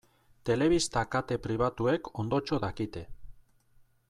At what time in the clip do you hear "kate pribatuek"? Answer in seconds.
1.15-2.11